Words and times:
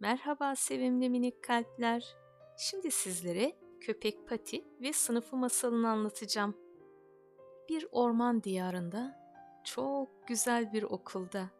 Merhaba 0.00 0.56
sevimli 0.56 1.10
minik 1.10 1.44
kalpler. 1.44 2.16
Şimdi 2.56 2.90
sizlere 2.90 3.52
köpek 3.80 4.28
Pati 4.28 4.64
ve 4.80 4.92
sınıfı 4.92 5.36
masalını 5.36 5.88
anlatacağım. 5.88 6.56
Bir 7.68 7.88
orman 7.92 8.42
diyarında, 8.42 9.20
çok 9.64 10.28
güzel 10.28 10.72
bir 10.72 10.82
okulda 10.82 11.50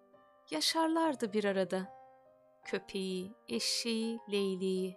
yaşarlardı 0.50 1.32
bir 1.32 1.44
arada. 1.44 1.88
Köpeği, 2.64 3.32
eşeği, 3.48 4.18
leyleği, 4.32 4.96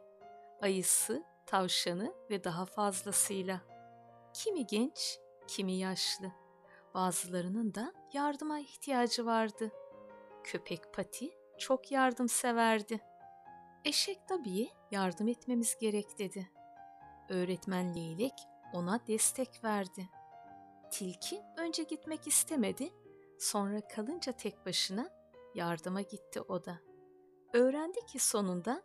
ayısı, 0.62 1.24
tavşanı 1.46 2.14
ve 2.30 2.44
daha 2.44 2.66
fazlasıyla. 2.66 3.62
Kimi 4.34 4.68
genç, 4.68 5.20
kimi 5.48 5.74
yaşlı. 5.74 6.32
Bazılarının 6.94 7.74
da 7.74 7.94
yardıma 8.14 8.60
ihtiyacı 8.60 9.26
vardı. 9.26 9.72
Köpek 10.44 10.94
Pati 10.94 11.32
çok 11.58 11.92
yardımseverdi. 11.92 13.11
Eşek 13.86 14.28
tabii 14.28 14.70
yardım 14.92 15.28
etmemiz 15.28 15.78
gerek 15.80 16.20
dedi. 16.20 16.50
Öğretmen 17.30 17.96
Leylek 17.96 18.34
ona 18.74 19.08
destek 19.08 19.64
verdi. 19.64 20.10
Tilki 20.92 21.42
önce 21.58 21.84
gitmek 21.84 22.28
istemedi, 22.28 22.94
sonra 23.40 23.88
kalınca 23.88 24.32
tek 24.32 24.66
başına 24.66 25.10
yardıma 25.56 26.02
gitti 26.02 26.42
o 26.42 26.66
da. 26.66 26.80
Öğrendi 27.54 28.06
ki 28.06 28.20
sonunda 28.20 28.84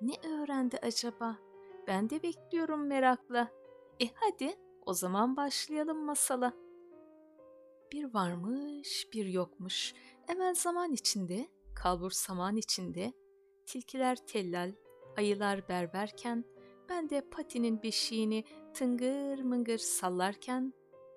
ne 0.00 0.14
öğrendi 0.28 0.78
acaba? 0.82 1.36
Ben 1.86 2.10
de 2.10 2.22
bekliyorum 2.22 2.86
merakla. 2.86 3.50
E 4.02 4.06
hadi 4.14 4.58
o 4.86 4.94
zaman 4.94 5.36
başlayalım 5.36 6.04
masala. 6.04 6.52
Bir 7.92 8.14
varmış, 8.14 9.08
bir 9.12 9.26
yokmuş. 9.26 9.94
Evvel 10.28 10.54
zaman 10.54 10.92
içinde, 10.92 11.48
kalbur 11.74 12.10
saman 12.10 12.56
içinde, 12.56 13.12
tilkiler 13.70 14.16
tellal, 14.16 14.72
ayılar 15.16 15.68
berberken, 15.68 16.44
ben 16.88 17.10
de 17.10 17.20
patinin 17.30 17.82
beşiğini 17.82 18.44
tıngır 18.74 19.42
mıngır 19.42 19.78
sallarken, 19.78 20.74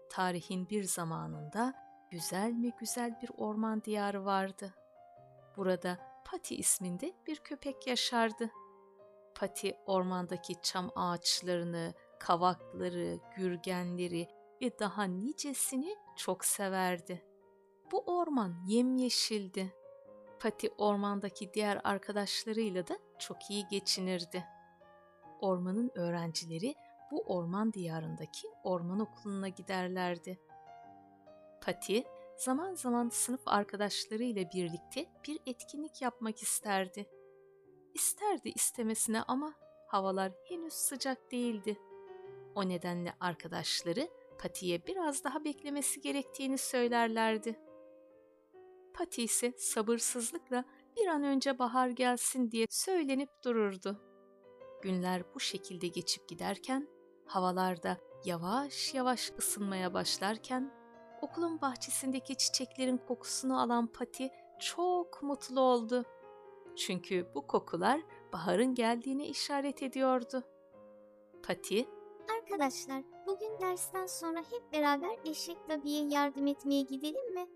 tarihin 0.10 0.70
bir 0.70 0.84
zamanında 0.84 1.74
güzel 2.12 2.52
mi 2.52 2.72
güzel 2.80 3.22
bir 3.22 3.30
orman 3.38 3.84
diyarı 3.84 4.26
vardı. 4.26 4.74
Burada 5.58 5.98
Pati 6.26 6.56
isminde 6.56 7.14
bir 7.28 7.36
köpek 7.36 7.88
yaşardı. 7.88 8.50
Pati 9.36 9.78
ormandaki 9.86 10.62
çam 10.62 10.92
ağaçlarını, 10.96 11.94
kavakları, 12.20 13.20
gürgenleri 13.38 14.28
ve 14.62 14.80
daha 14.80 15.04
nicesini 15.04 15.96
çok 16.18 16.46
severdi. 16.46 17.26
Bu 17.92 18.00
orman 18.00 18.56
yemyeşildi. 18.68 19.83
Pati 20.44 20.70
ormandaki 20.78 21.54
diğer 21.54 21.82
arkadaşlarıyla 21.84 22.88
da 22.88 22.98
çok 23.20 23.38
iyi 23.50 23.68
geçinirdi. 23.68 24.46
Ormanın 25.42 25.92
öğrencileri 25.96 26.76
bu 27.12 27.22
orman 27.22 27.74
diyarındaki 27.74 28.48
orman 28.64 29.00
okuluna 29.00 29.50
giderlerdi. 29.50 30.40
Pati 31.62 32.04
zaman 32.38 32.76
zaman 32.76 33.10
sınıf 33.10 33.42
arkadaşlarıyla 33.46 34.44
birlikte 34.54 35.06
bir 35.28 35.40
etkinlik 35.46 36.02
yapmak 36.02 36.42
isterdi. 36.42 37.10
İsterdi 37.94 38.50
istemesine 38.56 39.22
ama 39.22 39.54
havalar 39.88 40.32
henüz 40.50 40.74
sıcak 40.74 41.32
değildi. 41.32 41.78
O 42.56 42.70
nedenle 42.70 43.14
arkadaşları 43.20 44.08
Pati'ye 44.40 44.88
biraz 44.88 45.24
daha 45.24 45.46
beklemesi 45.46 46.02
gerektiğini 46.02 46.58
söylerlerdi. 46.58 47.60
Pati 48.94 49.24
ise 49.24 49.54
sabırsızlıkla 49.58 50.66
bir 50.98 51.08
an 51.08 51.24
önce 51.24 51.60
bahar 51.60 51.88
gelsin 51.88 52.52
diye 52.52 52.66
söylenip 52.70 53.30
dururdu. 53.44 54.02
Günler 54.82 55.24
bu 55.36 55.40
şekilde 55.40 55.88
geçip 55.88 56.28
giderken, 56.30 56.88
havalarda 57.26 57.98
yavaş 58.26 58.94
yavaş 58.94 59.32
ısınmaya 59.40 59.94
başlarken, 59.94 60.72
okulun 61.22 61.62
bahçesindeki 61.62 62.38
çiçeklerin 62.38 62.98
kokusunu 62.98 63.62
alan 63.62 63.88
Pati 63.88 64.30
çok 64.60 65.24
mutlu 65.24 65.62
oldu. 65.62 66.06
Çünkü 66.76 67.28
bu 67.36 67.48
kokular 67.48 68.02
baharın 68.34 68.76
geldiğine 68.76 69.28
işaret 69.28 69.84
ediyordu. 69.84 70.44
Pati, 71.48 71.88
Arkadaşlar, 72.38 73.04
bugün 73.28 73.60
dersten 73.62 74.06
sonra 74.06 74.40
hep 74.40 74.74
beraber 74.74 75.20
eşek 75.26 75.68
tabiye 75.68 76.08
yardım 76.08 76.48
etmeye 76.48 76.82
gidelim 76.82 77.34
mi? 77.34 77.48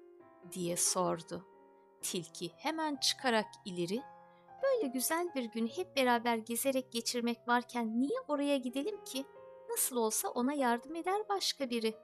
Diye 0.52 0.78
sordu. 0.78 1.46
Tilki 2.02 2.52
hemen 2.58 2.96
çıkarak 2.96 3.46
ileri, 3.66 4.02
Böyle 4.64 4.88
güzel 4.88 5.30
bir 5.36 5.44
gün 5.44 5.68
hep 5.68 5.96
beraber 5.96 6.38
gezerek 6.38 6.92
geçirmek 6.92 7.48
varken 7.48 8.00
niye 8.00 8.20
oraya 8.28 8.58
gidelim 8.58 9.04
ki? 9.04 9.26
Nasıl 9.70 9.96
olsa 9.96 10.30
ona 10.30 10.54
yardım 10.54 10.96
eder 10.96 11.22
başka 11.30 11.70
biri. 11.70 11.96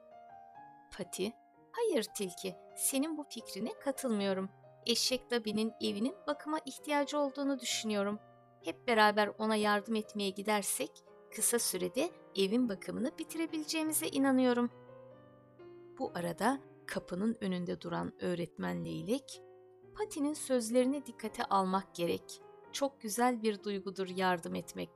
Pati, 0.96 1.32
Hayır 1.72 2.06
Tilki, 2.14 2.56
senin 2.76 3.16
bu 3.16 3.24
fikrine 3.24 3.72
katılmıyorum. 3.72 4.48
Eşek 4.86 5.30
Dabi'nin 5.30 5.72
evinin 5.80 6.14
bakıma 6.26 6.58
ihtiyacı 6.64 7.18
olduğunu 7.18 7.60
düşünüyorum. 7.60 8.18
Hep 8.64 8.88
beraber 8.88 9.30
ona 9.38 9.56
yardım 9.56 9.94
etmeye 9.94 10.30
gidersek 10.30 10.90
kısa 11.34 11.58
sürede 11.58 12.10
evin 12.36 12.68
bakımını 12.68 13.18
bitirebileceğimize 13.18 14.06
inanıyorum. 14.06 14.70
Bu 15.98 16.12
arada 16.14 16.58
kapının 16.86 17.36
önünde 17.40 17.80
duran 17.80 18.12
öğretmen 18.20 18.84
Leylek, 18.84 19.42
Pati'nin 19.94 20.34
sözlerine 20.34 21.06
dikkate 21.06 21.44
almak 21.44 21.94
gerek. 21.94 22.40
Çok 22.72 23.00
güzel 23.00 23.42
bir 23.42 23.62
duygudur 23.62 24.08
yardım 24.08 24.54
etmek. 24.54 24.90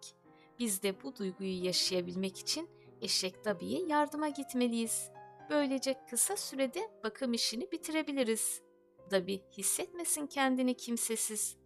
Biz 0.59 0.83
de 0.83 1.03
bu 1.03 1.17
duyguyu 1.17 1.65
yaşayabilmek 1.65 2.39
için 2.39 2.69
eşek 3.03 3.45
tabiye 3.45 3.87
yardıma 3.87 4.29
gitmeliyiz. 4.29 5.11
Böylece 5.51 5.97
kısa 6.11 6.37
sürede 6.37 6.91
bakım 7.05 7.33
işini 7.33 7.73
bitirebiliriz. 7.73 8.63
Dabi 9.11 9.43
hissetmesin 9.57 10.27
kendini 10.27 10.77
kimsesiz. 10.77 11.57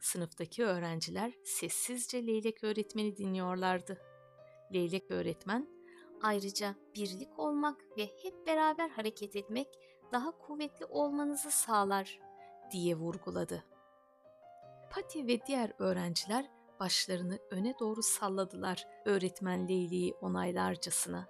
Sınıftaki 0.00 0.64
öğrenciler 0.64 1.32
sessizce 1.44 2.26
Leylek 2.26 2.64
öğretmeni 2.64 3.16
dinliyorlardı. 3.16 3.98
Leylek 4.74 5.10
öğretmen, 5.10 5.68
Ayrıca 6.22 6.74
birlik 6.94 7.38
olmak 7.38 7.80
ve 7.96 8.06
hep 8.22 8.46
beraber 8.46 8.88
hareket 8.88 9.36
etmek 9.36 9.68
daha 10.12 10.38
kuvvetli 10.38 10.86
olmanızı 10.86 11.50
sağlar. 11.50 12.18
diye 12.72 12.96
vurguladı. 12.96 13.64
Pati 14.90 15.26
ve 15.26 15.46
diğer 15.46 15.72
öğrenciler 15.78 16.50
başlarını 16.80 17.38
öne 17.50 17.78
doğru 17.78 18.02
salladılar 18.02 18.86
öğretmen 19.04 19.68
Leyli'yi 19.68 20.14
onaylarcasına. 20.14 21.26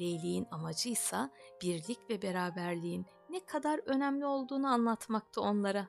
Leyli'nin 0.00 0.46
amacıysa 0.50 1.30
birlik 1.62 2.10
ve 2.10 2.22
beraberliğin 2.22 3.06
ne 3.30 3.44
kadar 3.44 3.80
önemli 3.86 4.26
olduğunu 4.26 4.68
anlatmakta 4.68 5.40
onlara. 5.40 5.88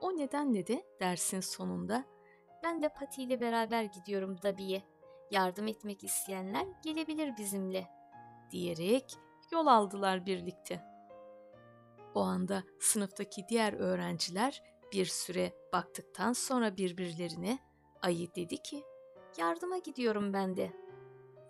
O 0.00 0.16
nedenle 0.16 0.66
de 0.66 0.86
dersin 1.00 1.40
sonunda 1.40 2.04
Ben 2.62 2.82
de 2.82 2.88
Pati 2.88 3.22
ile 3.22 3.40
beraber 3.40 3.82
gidiyorum 3.82 4.42
Dabi'ye. 4.42 4.82
Yardım 5.30 5.66
etmek 5.66 6.04
isteyenler 6.04 6.66
gelebilir 6.82 7.36
bizimle. 7.38 7.88
diyerek 8.50 9.16
yol 9.52 9.66
aldılar 9.66 10.26
birlikte. 10.26 10.84
O 12.14 12.20
anda 12.20 12.64
sınıftaki 12.80 13.46
diğer 13.48 13.72
öğrenciler 13.72 14.62
bir 14.92 15.06
süre 15.06 15.52
baktıktan 15.72 16.32
sonra 16.32 16.76
birbirlerine 16.76 17.58
ayı 18.02 18.34
dedi 18.34 18.62
ki 18.62 18.84
Yardıma 19.38 19.78
gidiyorum 19.78 20.32
ben 20.32 20.56
de. 20.56 20.72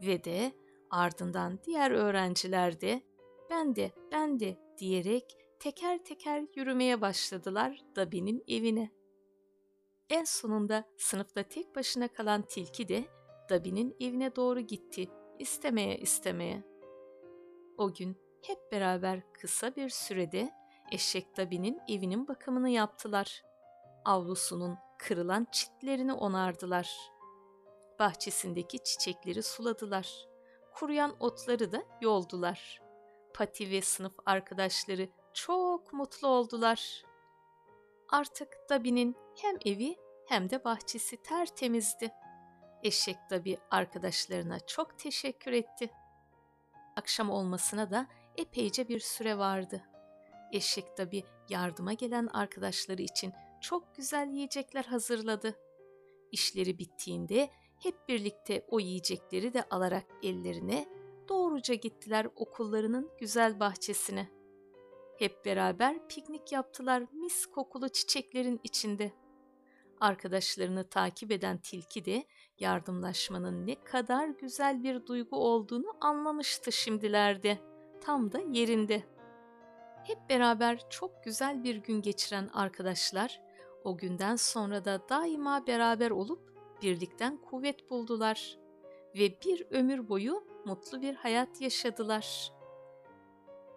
ve 0.02 0.24
de 0.24 0.52
ardından 0.90 1.58
diğer 1.64 1.90
öğrenciler 1.90 2.80
de 2.80 3.02
ben 3.50 3.76
de 3.76 3.92
ben 4.12 4.40
de 4.40 4.58
diyerek 4.78 5.36
teker 5.58 6.04
teker 6.04 6.44
yürümeye 6.56 7.00
başladılar 7.00 7.80
Dabi'nin 7.96 8.44
evine. 8.48 8.90
En 10.10 10.24
sonunda 10.24 10.84
sınıfta 10.96 11.42
tek 11.42 11.76
başına 11.76 12.08
kalan 12.08 12.42
tilki 12.42 12.88
de 12.88 13.04
Dabi'nin 13.50 13.96
evine 14.00 14.36
doğru 14.36 14.60
gitti 14.60 15.10
istemeye 15.38 15.98
istemeye. 15.98 16.62
O 17.78 17.94
gün 17.94 18.16
hep 18.42 18.72
beraber 18.72 19.32
kısa 19.32 19.76
bir 19.76 19.88
sürede 19.88 20.50
eşek 20.92 21.36
Dabi'nin 21.36 21.80
evinin 21.88 22.28
bakımını 22.28 22.70
yaptılar. 22.70 23.42
Avlusunun 24.04 24.78
kırılan 24.98 25.46
çitlerini 25.52 26.12
onardılar. 26.12 26.96
Bahçesindeki 27.98 28.84
çiçekleri 28.84 29.42
suladılar. 29.42 30.28
Kuruyan 30.74 31.16
otları 31.20 31.72
da 31.72 31.82
yoldular. 32.00 32.82
Pati 33.34 33.70
ve 33.70 33.80
sınıf 33.82 34.12
arkadaşları 34.26 35.08
çok 35.34 35.92
mutlu 35.92 36.28
oldular. 36.28 37.04
Artık 38.08 38.48
Dabi'nin 38.70 39.16
hem 39.36 39.56
evi 39.64 39.96
hem 40.26 40.50
de 40.50 40.64
bahçesi 40.64 41.16
tertemizdi. 41.16 42.12
Eşek 42.82 43.16
Dabi 43.30 43.58
arkadaşlarına 43.70 44.60
çok 44.60 44.98
teşekkür 44.98 45.52
etti. 45.52 45.90
Akşam 46.96 47.30
olmasına 47.30 47.90
da 47.90 48.06
epeyce 48.36 48.88
bir 48.88 49.00
süre 49.00 49.38
vardı. 49.38 49.82
Eşek 50.52 50.98
Dabi 50.98 51.24
yardıma 51.48 51.92
gelen 51.92 52.26
arkadaşları 52.26 53.02
için 53.02 53.32
çok 53.60 53.94
güzel 53.94 54.28
yiyecekler 54.28 54.84
hazırladı. 54.84 55.56
İşleri 56.32 56.78
bittiğinde 56.78 57.50
hep 57.82 58.08
birlikte 58.08 58.66
o 58.68 58.80
yiyecekleri 58.80 59.54
de 59.54 59.62
alarak 59.70 60.06
ellerine 60.22 60.88
doğruca 61.28 61.74
gittiler 61.74 62.28
okullarının 62.36 63.10
güzel 63.18 63.60
bahçesine. 63.60 64.28
Hep 65.18 65.44
beraber 65.44 66.08
piknik 66.08 66.52
yaptılar 66.52 67.02
mis 67.12 67.46
kokulu 67.46 67.88
çiçeklerin 67.88 68.60
içinde. 68.64 69.12
Arkadaşlarını 70.00 70.88
takip 70.88 71.32
eden 71.32 71.58
tilki 71.58 72.04
de 72.04 72.24
yardımlaşmanın 72.58 73.66
ne 73.66 73.84
kadar 73.84 74.28
güzel 74.28 74.82
bir 74.82 75.06
duygu 75.06 75.36
olduğunu 75.36 75.96
anlamıştı 76.00 76.72
şimdilerde. 76.72 77.58
Tam 78.00 78.32
da 78.32 78.40
yerinde. 78.50 79.02
Hep 80.04 80.18
beraber 80.28 80.90
çok 80.90 81.24
güzel 81.24 81.64
bir 81.64 81.76
gün 81.76 82.02
geçiren 82.02 82.48
arkadaşlar 82.52 83.40
o 83.84 83.96
günden 83.96 84.36
sonra 84.36 84.84
da 84.84 85.08
daima 85.08 85.66
beraber 85.66 86.10
olup 86.10 86.54
birlikten 86.82 87.36
kuvvet 87.36 87.90
buldular 87.90 88.58
ve 89.14 89.40
bir 89.40 89.66
ömür 89.70 90.08
boyu 90.08 90.44
mutlu 90.64 91.02
bir 91.02 91.14
hayat 91.14 91.60
yaşadılar. 91.60 92.52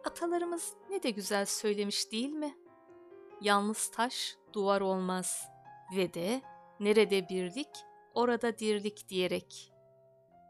Atalarımız 0.06 0.74
ne 0.90 1.04
de 1.04 1.10
güzel 1.10 1.46
söylemiş 1.46 2.12
değil 2.12 2.34
mi? 2.34 2.58
Yalnız 3.42 3.88
taş 3.88 4.38
duvar 4.54 4.82
olmaz 4.82 5.53
ve 5.96 6.14
de 6.14 6.42
nerede 6.80 7.30
birlik 7.30 7.70
orada 8.14 8.58
dirlik 8.58 9.10
diyerek. 9.10 9.74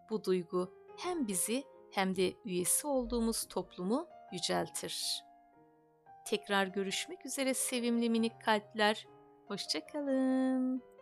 Bu 0.10 0.24
duygu 0.24 0.74
hem 0.98 1.28
bizi 1.28 1.64
hem 1.92 2.16
de 2.16 2.34
üyesi 2.46 2.88
olduğumuz 2.88 3.48
toplumu 3.48 4.08
yüceltir. 4.32 5.24
Tekrar 6.26 6.68
görüşmek 6.68 7.26
üzere 7.26 7.54
sevimli 7.54 8.10
minik 8.10 8.42
kalpler. 8.42 9.08
Hoşçakalın. 9.48 10.93